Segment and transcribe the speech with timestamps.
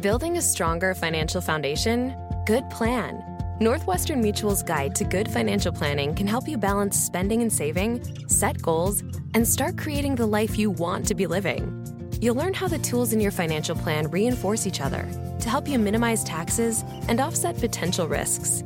[0.00, 2.14] Building a stronger financial foundation?
[2.44, 3.24] Good plan.
[3.60, 8.60] Northwestern Mutual's guide to good financial planning can help you balance spending and saving, set
[8.60, 9.00] goals,
[9.32, 11.82] and start creating the life you want to be living.
[12.20, 15.08] You'll learn how the tools in your financial plan reinforce each other
[15.40, 18.62] to help you minimize taxes and offset potential risks.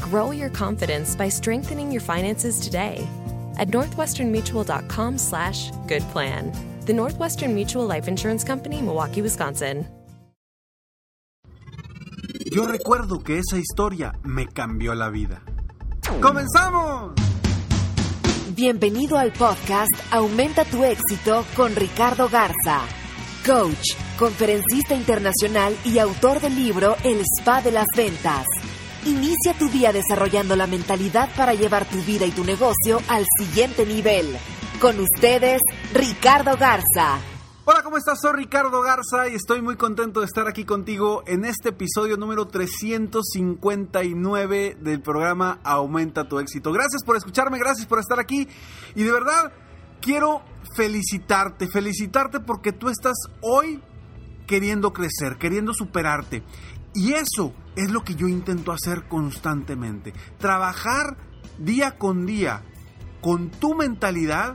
[0.00, 3.06] Grow your confidence by strengthening your finances today
[3.58, 6.52] at northwesternmutual.com slash good plan.
[6.80, 9.86] The Northwestern Mutual Life Insurance Company, Milwaukee, Wisconsin.
[12.54, 15.42] Yo recuerdo que esa historia me cambió la vida.
[16.22, 17.14] ¡Comenzamos!
[18.54, 22.82] Bienvenido al podcast Aumenta tu éxito con Ricardo Garza,
[23.44, 28.46] coach, conferencista internacional y autor del libro El Spa de las Ventas.
[29.04, 33.84] Inicia tu día desarrollando la mentalidad para llevar tu vida y tu negocio al siguiente
[33.84, 34.28] nivel.
[34.80, 35.60] Con ustedes,
[35.92, 37.18] Ricardo Garza.
[37.66, 38.20] Hola, ¿cómo estás?
[38.20, 42.46] Soy Ricardo Garza y estoy muy contento de estar aquí contigo en este episodio número
[42.46, 46.72] 359 del programa Aumenta tu éxito.
[46.72, 48.46] Gracias por escucharme, gracias por estar aquí
[48.94, 49.50] y de verdad
[50.02, 50.42] quiero
[50.76, 53.82] felicitarte, felicitarte porque tú estás hoy
[54.46, 56.42] queriendo crecer, queriendo superarte.
[56.92, 60.12] Y eso es lo que yo intento hacer constantemente.
[60.36, 61.16] Trabajar
[61.56, 62.62] día con día
[63.22, 64.54] con tu mentalidad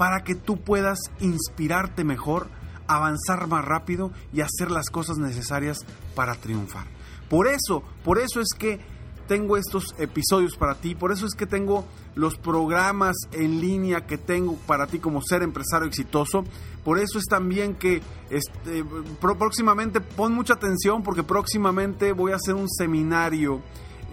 [0.00, 2.46] para que tú puedas inspirarte mejor,
[2.86, 5.84] avanzar más rápido y hacer las cosas necesarias
[6.14, 6.86] para triunfar.
[7.28, 8.80] Por eso, por eso es que
[9.28, 11.84] tengo estos episodios para ti, por eso es que tengo
[12.14, 16.44] los programas en línea que tengo para ti como ser empresario exitoso.
[16.82, 18.00] Por eso es también que
[18.30, 18.82] este,
[19.20, 23.60] próximamente pon mucha atención porque próximamente voy a hacer un seminario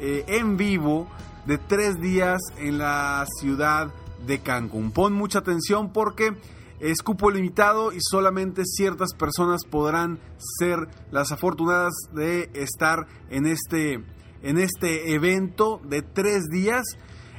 [0.01, 1.07] eh, en vivo
[1.45, 3.89] de tres días en la ciudad
[4.25, 4.91] de Cancún.
[4.91, 6.35] Pon mucha atención porque
[6.79, 10.19] es cupo limitado y solamente ciertas personas podrán
[10.59, 14.03] ser las afortunadas de estar en este,
[14.43, 16.83] en este evento de tres días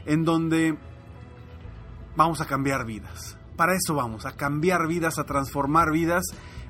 [0.06, 0.76] en donde
[2.16, 3.36] vamos a cambiar vidas.
[3.56, 6.24] Para eso vamos, a cambiar vidas, a transformar vidas,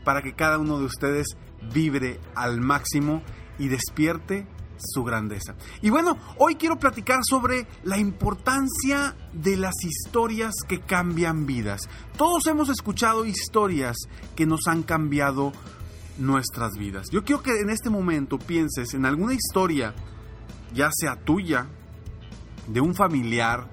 [0.04, 1.26] para que cada uno de ustedes
[1.72, 3.22] vibre al máximo
[3.58, 4.46] y despierte
[4.78, 5.54] su grandeza.
[5.82, 11.82] Y bueno, hoy quiero platicar sobre la importancia de las historias que cambian vidas.
[12.16, 13.96] Todos hemos escuchado historias
[14.36, 15.52] que nos han cambiado
[16.18, 17.08] nuestras vidas.
[17.10, 19.94] Yo quiero que en este momento pienses en alguna historia,
[20.74, 21.66] ya sea tuya,
[22.66, 23.68] de un familiar,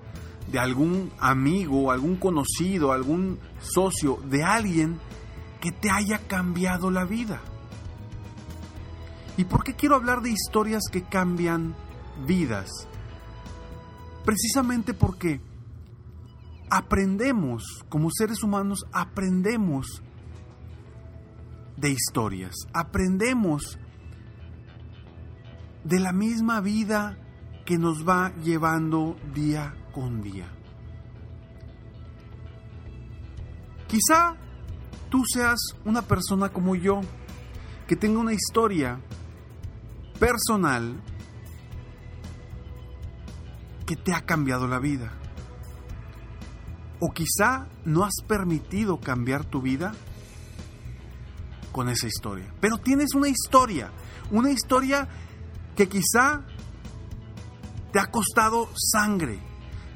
[0.51, 4.99] de algún amigo, algún conocido, algún socio, de alguien
[5.59, 7.41] que te haya cambiado la vida.
[9.37, 11.75] ¿Y por qué quiero hablar de historias que cambian
[12.25, 12.69] vidas?
[14.23, 15.41] Precisamente porque
[16.69, 20.01] aprendemos, como seres humanos, aprendemos
[21.75, 23.77] de historias, aprendemos
[25.83, 27.17] de la misma vida
[27.65, 30.47] que nos va llevando día con día.
[33.87, 34.35] Quizá
[35.09, 37.01] tú seas una persona como yo,
[37.87, 38.99] que tenga una historia
[40.19, 41.01] personal
[43.85, 45.11] que te ha cambiado la vida.
[46.99, 49.93] O quizá no has permitido cambiar tu vida
[51.71, 52.53] con esa historia.
[52.61, 53.91] Pero tienes una historia,
[54.31, 55.07] una historia
[55.75, 56.45] que quizá
[57.91, 59.39] te ha costado sangre,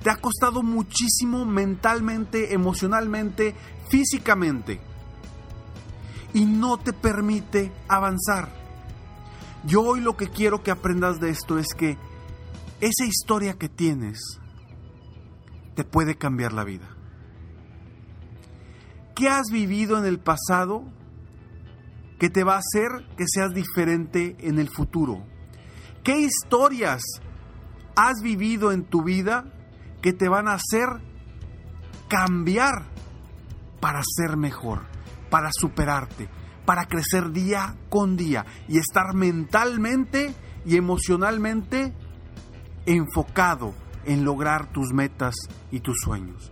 [0.03, 3.56] te ha costado muchísimo mentalmente, emocionalmente,
[3.90, 4.81] físicamente.
[6.34, 8.59] Y no te permite avanzar.
[9.66, 11.97] Yo hoy lo que quiero que aprendas de esto es que
[12.79, 14.40] esa historia que tienes
[15.76, 16.88] te puede cambiar la vida.
[19.16, 20.84] ¿Qué has vivido en el pasado
[22.20, 25.26] que te va a hacer que seas diferente en el futuro?
[26.03, 27.02] ¿Qué historias
[27.96, 29.46] has vivido en tu vida
[30.02, 30.88] que te van a hacer
[32.08, 32.85] cambiar
[33.82, 34.85] para ser mejor,
[35.29, 36.29] para superarte,
[36.70, 40.36] para crecer día con día y estar mentalmente
[40.68, 41.96] y emocionalmente
[42.86, 43.74] enfocado
[44.06, 45.34] en lograr tus metas
[45.72, 46.52] y tus sueños.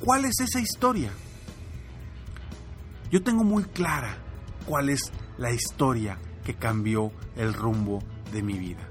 [0.00, 1.12] ¿Cuál es esa historia?
[3.12, 4.18] Yo tengo muy clara
[4.66, 8.02] cuál es la historia que cambió el rumbo
[8.32, 8.88] de mi vida.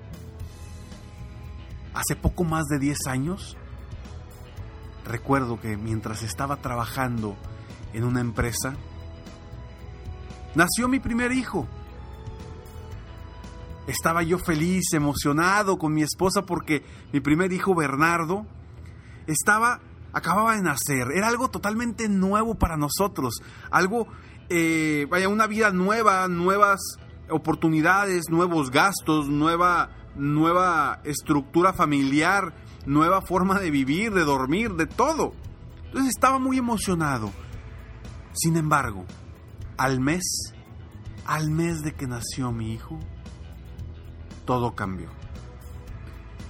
[1.93, 3.57] Hace poco más de 10 años,
[5.03, 7.35] recuerdo que mientras estaba trabajando
[7.91, 8.77] en una empresa,
[10.55, 11.67] nació mi primer hijo.
[13.87, 18.45] Estaba yo feliz, emocionado con mi esposa porque mi primer hijo Bernardo
[19.27, 19.81] estaba
[20.13, 21.07] acababa de nacer.
[21.13, 23.41] Era algo totalmente nuevo para nosotros,
[23.71, 24.07] algo
[24.49, 26.79] eh, vaya una vida nueva, nuevas
[27.29, 32.53] oportunidades, nuevos gastos, nueva nueva estructura familiar,
[32.85, 35.33] nueva forma de vivir, de dormir, de todo.
[35.85, 37.31] Entonces estaba muy emocionado.
[38.33, 39.05] Sin embargo,
[39.77, 40.53] al mes,
[41.25, 42.99] al mes de que nació mi hijo,
[44.45, 45.09] todo cambió.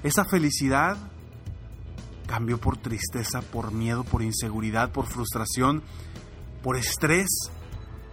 [0.04, 0.98] Esa felicidad
[2.28, 5.84] cambió por tristeza, por miedo, por inseguridad, por frustración,
[6.62, 7.30] por estrés,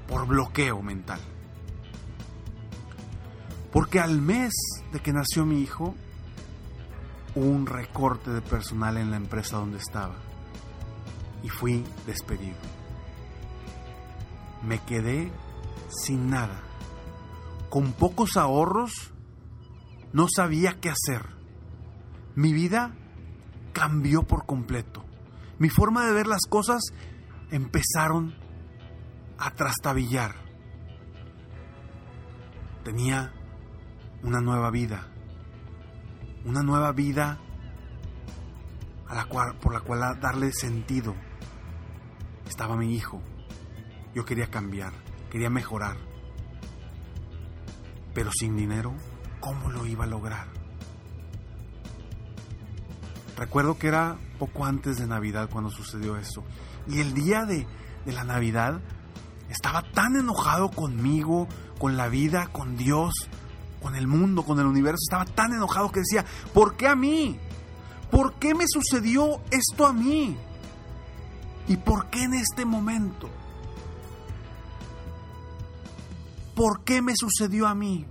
[0.07, 1.21] por bloqueo mental.
[3.73, 4.53] Porque al mes
[4.93, 5.95] de que nació mi hijo,
[7.35, 10.17] hubo un recorte de personal en la empresa donde estaba
[11.43, 12.80] y fui despedido.
[14.63, 15.31] Me quedé
[15.89, 16.61] sin nada,
[17.69, 19.13] con pocos ahorros,
[20.13, 21.27] no sabía qué hacer.
[22.35, 22.95] Mi vida
[23.73, 25.05] cambió por completo.
[25.59, 26.83] Mi forma de ver las cosas
[27.51, 28.35] empezaron
[29.39, 30.35] a trastabillar.
[32.85, 33.33] Tenía
[34.23, 35.07] una nueva vida.
[36.45, 37.39] Una nueva vida
[39.07, 41.15] a la cual, por la cual darle sentido.
[42.49, 43.21] Estaba mi hijo.
[44.15, 44.93] Yo quería cambiar,
[45.31, 45.97] quería mejorar.
[48.15, 48.95] Pero sin dinero,
[49.41, 50.49] ¿cómo lo iba a lograr?
[53.37, 56.45] Recuerdo que era poco antes de Navidad cuando sucedió eso.
[56.87, 57.67] Y el día de,
[58.05, 58.81] de la Navidad
[59.49, 61.49] estaba tan enojado conmigo,
[61.79, 63.13] con la vida, con Dios,
[63.81, 64.99] con el mundo, con el universo.
[65.09, 67.39] Estaba tan enojado que decía, ¿por qué a mí?
[68.11, 70.37] ¿Por qué me sucedió esto a mí?
[71.69, 73.31] ¿Y por qué en este momento?
[76.55, 78.07] ¿Por qué me sucedió a mí?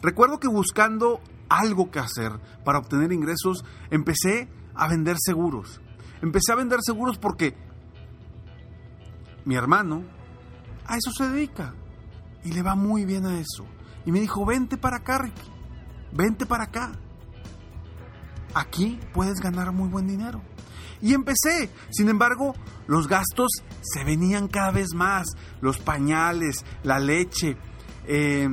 [0.00, 2.32] Recuerdo que buscando algo que hacer
[2.64, 5.80] para obtener ingresos, empecé a vender seguros.
[6.22, 7.56] Empecé a vender seguros porque
[9.44, 10.04] mi hermano
[10.86, 11.74] a eso se dedica
[12.44, 13.66] y le va muy bien a eso.
[14.04, 15.50] Y me dijo, vente para acá, Ricky,
[16.12, 16.92] vente para acá.
[18.54, 20.42] Aquí puedes ganar muy buen dinero.
[21.02, 21.68] Y empecé.
[21.90, 22.54] Sin embargo,
[22.86, 23.50] los gastos
[23.82, 25.26] se venían cada vez más.
[25.60, 27.56] Los pañales, la leche,
[28.06, 28.48] eh,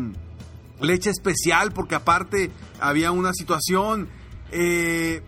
[0.81, 2.51] leche especial, porque aparte
[2.81, 4.09] había una situación.
[4.51, 5.21] Eh,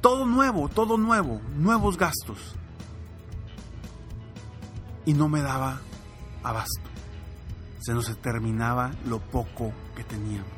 [0.00, 2.54] todo nuevo, todo nuevo, nuevos gastos.
[5.04, 5.80] Y no me daba
[6.42, 6.94] abasto
[7.84, 10.48] se nos terminaba lo poco que teníamos.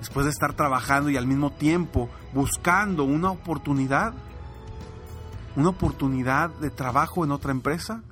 [0.00, 4.12] Después de estar trabajando y al mismo tiempo buscando una oportunidad,
[5.56, 8.02] una oportunidad de trabajo en otra empresa,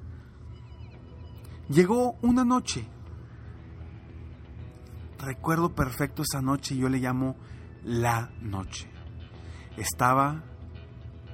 [1.69, 2.87] llegó una noche.
[5.19, 7.37] Recuerdo perfecto esa noche, yo le llamo
[7.85, 8.89] la noche.
[9.77, 10.43] Estaba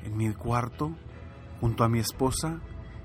[0.03, 0.97] en mi cuarto
[1.61, 2.61] junto a mi esposa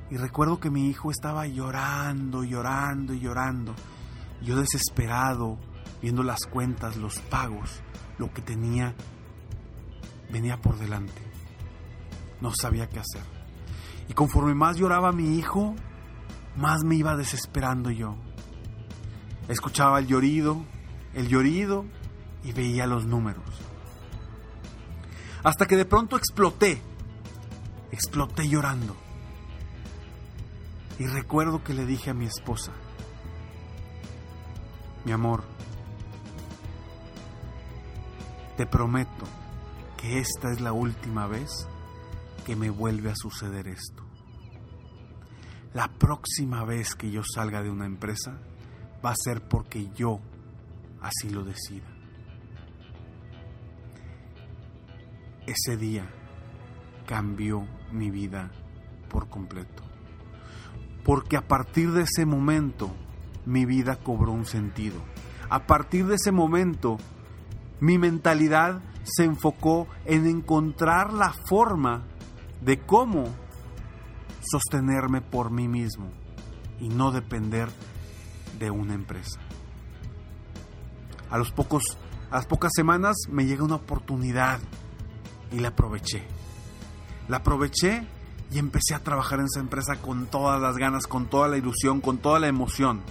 [0.09, 3.74] y recuerdo que mi hijo estaba llorando, llorando y llorando.
[4.41, 5.57] Yo desesperado,
[6.01, 7.81] viendo las cuentas, los pagos,
[8.18, 8.94] lo que tenía,
[10.33, 11.21] venía por delante.
[12.42, 13.21] No sabía qué hacer.
[14.09, 15.75] Y conforme más lloraba mi hijo,
[16.57, 18.16] más me iba desesperando yo.
[19.47, 20.66] Escuchaba el llorido,
[21.13, 21.85] el llorido
[22.44, 23.45] y veía los números.
[25.44, 26.81] Hasta que de pronto exploté,
[27.92, 28.97] exploté llorando.
[30.97, 32.71] Y recuerdo que le dije a mi esposa,
[35.06, 35.44] mi amor,
[38.57, 39.43] te prometo
[40.04, 41.50] esta es la última vez
[42.45, 44.04] que me vuelve a suceder esto.
[45.74, 48.40] La próxima vez que yo salga de una empresa
[49.04, 50.19] va a ser porque yo
[51.02, 51.88] así lo decida.
[55.48, 56.10] Ese día
[57.06, 58.52] cambió mi vida
[59.10, 59.83] por completo
[61.04, 62.92] porque a partir de ese momento
[63.45, 65.02] mi vida cobró un sentido.
[65.50, 66.98] A partir de ese momento
[67.83, 72.04] mi mentalidad se enfocó en encontrar la forma
[72.61, 73.25] de cómo
[74.42, 76.09] sostenerme por mí mismo
[76.80, 77.68] y no depender
[78.57, 79.42] de una empresa.
[81.30, 81.97] A los pocos
[82.31, 84.61] a las pocas semanas me llega una oportunidad
[85.52, 86.23] y la aproveché.
[87.28, 88.07] La aproveché
[88.49, 91.99] y empecé a trabajar en esa empresa con todas las ganas, con toda la ilusión,
[91.99, 93.02] con toda la emoción.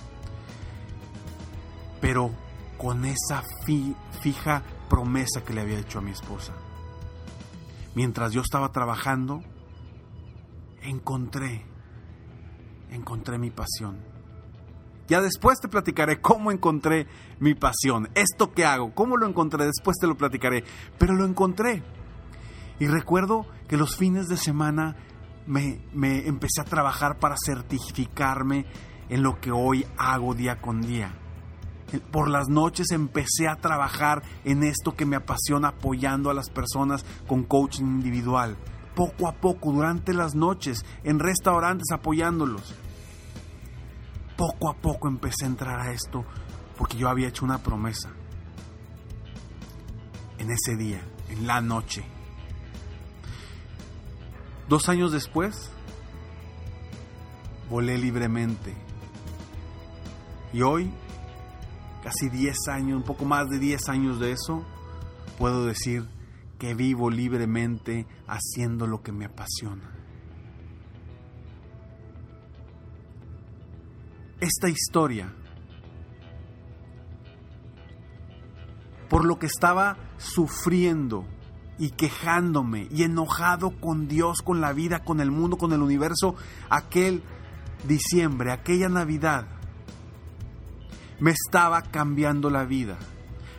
[2.01, 2.31] pero
[2.83, 3.45] con esa
[4.21, 6.53] fija promesa que le había hecho a mi esposa.
[7.95, 9.41] Mientras yo estaba trabajando,
[10.83, 11.65] encontré,
[12.91, 13.99] encontré mi pasión.
[15.07, 17.07] Ya después te platicaré cómo encontré
[17.39, 20.65] mi pasión, esto que hago, cómo lo encontré, después te lo platicaré,
[20.99, 21.85] pero lo encontré.
[22.81, 24.97] Y recuerdo que los fines de semana
[25.47, 28.67] me, me empecé a trabajar para certificarme
[29.09, 31.22] en lo que hoy hago día con día.
[31.99, 37.05] Por las noches empecé a trabajar en esto que me apasiona apoyando a las personas
[37.27, 38.57] con coaching individual.
[38.95, 42.75] Poco a poco, durante las noches, en restaurantes apoyándolos.
[44.37, 46.25] Poco a poco empecé a entrar a esto
[46.77, 48.11] porque yo había hecho una promesa.
[50.39, 52.05] En ese día, en la noche.
[54.69, 55.71] Dos años después,
[57.71, 58.75] volé libremente.
[60.53, 60.91] Y hoy,
[62.03, 64.65] casi 10 años, un poco más de 10 años de eso,
[65.39, 66.07] puedo decir
[66.59, 69.91] que vivo libremente haciendo lo que me apasiona.
[74.41, 75.33] Esta historia,
[79.09, 81.25] por lo que estaba sufriendo,
[81.79, 86.37] y quejándome y enojado con Dios, con la vida, con el mundo, con el universo,
[86.71, 87.23] aquel
[87.89, 89.47] diciembre, aquella Navidad,
[91.23, 92.99] me estaba cambiando la vida,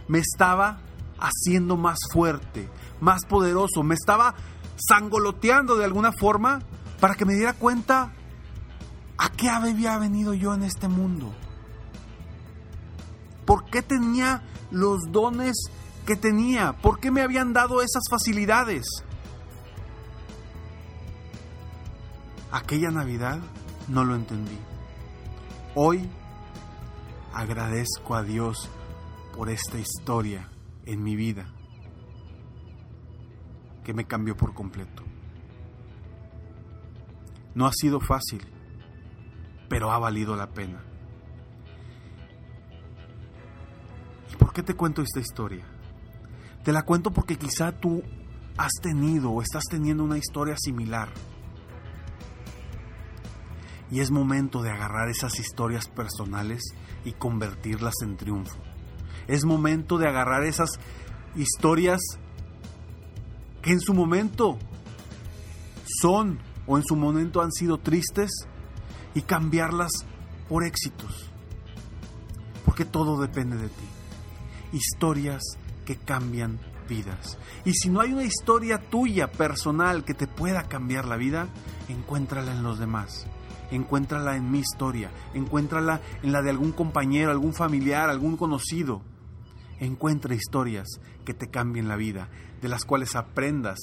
[0.10, 0.80] me estaba
[1.18, 4.36] haciendo más fuerte, más poderoso, me estaba
[4.76, 6.62] sangoloteando de alguna forma
[7.00, 8.12] para que me diera cuenta
[9.18, 11.34] a qué había venido yo en este mundo.
[13.46, 15.56] ¿Por qué tenía los dones
[16.06, 16.74] que tenía?
[16.74, 18.86] ¿Por qué me habían dado esas facilidades?
[22.52, 23.40] Aquella Navidad
[23.88, 24.60] no lo entendí.
[25.76, 26.10] Hoy
[27.34, 28.70] agradezco a Dios
[29.36, 30.50] por esta historia
[30.86, 31.46] en mi vida
[33.84, 35.04] que me cambió por completo.
[37.56, 38.46] No ha sido fácil,
[39.68, 40.84] pero ha valido la pena.
[44.32, 45.66] ¿Y por qué te cuento esta historia?
[46.64, 48.02] Te la cuento porque quizá tú
[48.58, 51.10] has tenido o estás teniendo una historia similar.
[53.94, 56.64] Y es momento de agarrar esas historias personales
[57.06, 58.58] y convertirlas en triunfo.
[59.28, 60.80] Es momento de agarrar esas
[61.36, 62.02] historias
[63.62, 64.58] que en su momento
[66.02, 68.32] son o en su momento han sido tristes
[69.14, 69.92] y cambiarlas
[70.50, 71.30] por éxitos.
[72.66, 73.86] Porque todo depende de ti.
[74.72, 75.44] Historias
[75.86, 76.60] que cambian
[76.90, 77.38] vidas.
[77.64, 81.48] Y si no hay una historia tuya personal que te pueda cambiar la vida,
[81.90, 83.28] encuéntrala en los demás.
[83.72, 89.02] Encuéntrala en mi historia, encuéntrala en la de algún compañero, algún familiar, algún conocido.
[89.80, 90.88] Encuentra historias
[91.26, 92.30] que te cambien la vida,
[92.62, 93.80] de las cuales aprendas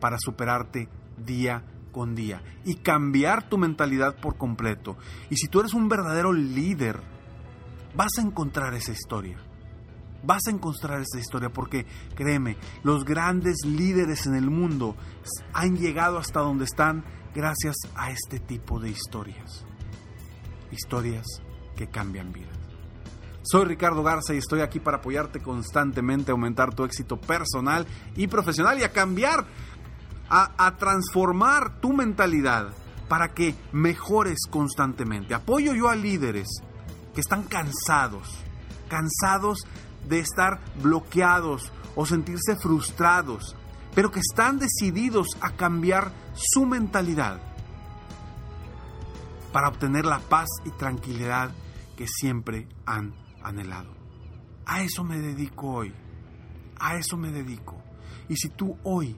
[0.00, 4.96] para superarte día con día y cambiar tu mentalidad por completo.
[5.30, 7.00] Y si tú eres un verdadero líder,
[7.94, 9.38] vas a encontrar esa historia
[10.22, 14.96] vas a encontrar esta historia porque créeme, los grandes líderes en el mundo
[15.52, 19.64] han llegado hasta donde están gracias a este tipo de historias.
[20.70, 21.24] Historias
[21.76, 22.56] que cambian vidas.
[23.42, 28.78] Soy Ricardo Garza y estoy aquí para apoyarte constantemente aumentar tu éxito personal y profesional
[28.78, 29.46] y a cambiar,
[30.28, 32.72] a, a transformar tu mentalidad
[33.08, 35.32] para que mejores constantemente.
[35.32, 36.48] Apoyo yo a líderes
[37.14, 38.28] que están cansados,
[38.88, 39.66] cansados
[40.08, 43.56] de estar bloqueados o sentirse frustrados,
[43.94, 47.40] pero que están decididos a cambiar su mentalidad
[49.52, 51.50] para obtener la paz y tranquilidad
[51.96, 53.92] que siempre han anhelado.
[54.66, 55.94] A eso me dedico hoy,
[56.78, 57.82] a eso me dedico.
[58.28, 59.16] Y si tú hoy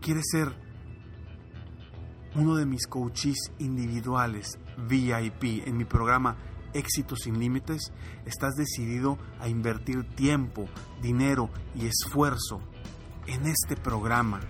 [0.00, 0.52] quieres ser
[2.34, 6.36] uno de mis coaches individuales VIP en mi programa
[6.74, 7.92] éxito sin límites,
[8.26, 10.68] estás decidido a invertir tiempo,
[11.00, 12.60] dinero y esfuerzo
[13.26, 14.40] en este programa.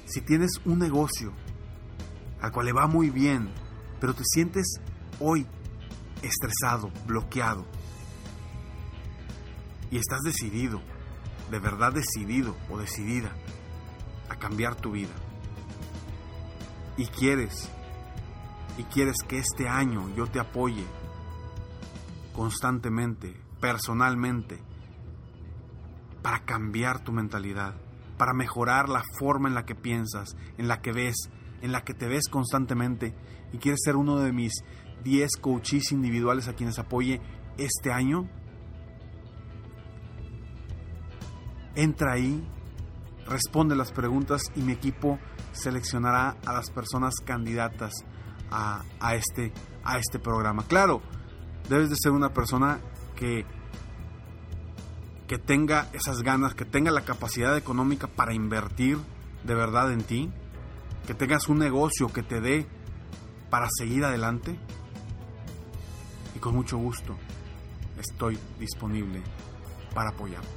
[0.06, 1.32] Si tienes un negocio
[2.42, 3.50] al cual le va muy bien,
[4.00, 4.80] pero te sientes
[5.20, 5.48] hoy
[6.22, 7.66] estresado, bloqueado,
[9.92, 10.82] y estás decidido,
[11.52, 13.32] de verdad decidido o decidida
[14.30, 15.14] a cambiar tu vida.
[16.98, 17.70] Y quieres,
[18.78, 20.86] y quieres que este año yo te apoye
[22.34, 24.60] constantemente, personalmente,
[26.22, 27.76] para cambiar tu mentalidad,
[28.18, 31.16] para mejorar la forma en la que piensas, en la que ves,
[31.62, 33.16] en la que te ves constantemente
[33.54, 34.54] y quieres ser uno de mis
[35.04, 37.22] 10 coaches individuales a quienes apoye
[37.58, 38.30] este año,
[41.78, 42.44] entra ahí,
[43.28, 45.20] responde las preguntas y mi equipo
[45.54, 47.94] seleccionará a las personas candidatas
[48.50, 49.54] a, este,
[49.84, 50.64] a este programa.
[50.68, 51.02] Claro,
[51.70, 52.80] debes de ser una persona
[53.16, 53.46] que,
[55.28, 58.98] que tenga esas ganas, que tenga la capacidad económica para invertir
[59.44, 60.32] de verdad en ti,
[61.06, 62.68] que tengas un negocio que te dé
[63.52, 64.58] para seguir adelante.
[66.36, 67.16] Y con mucho gusto
[68.00, 69.22] estoy disponible
[69.94, 70.57] para apoyarte.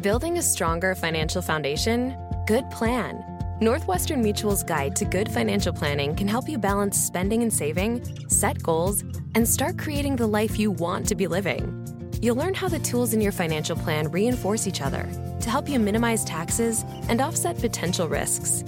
[0.00, 2.16] Building a stronger financial foundation?
[2.46, 3.22] Good plan.
[3.60, 8.62] Northwestern Mutual's guide to good financial planning can help you balance spending and saving, set
[8.62, 9.02] goals,
[9.34, 11.78] and start creating the life you want to be living.
[12.22, 15.06] You'll learn how the tools in your financial plan reinforce each other
[15.40, 18.64] to help you minimize taxes and offset potential risks.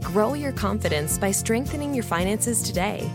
[0.00, 3.10] Grow your confidence by strengthening your finances today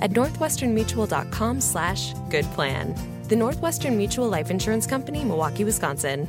[0.00, 2.94] at northwesternmutual.com slash good plan.
[3.28, 6.28] The Northwestern Mutual Life Insurance Company, Milwaukee, Wisconsin.